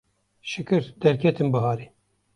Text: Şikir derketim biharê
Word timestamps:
Şikir 0.51 0.87
derketim 1.03 1.47
biharê 1.53 1.87